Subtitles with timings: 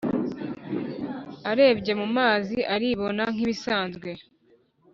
[1.51, 4.09] arebye mumazi aribona nkibisanzwe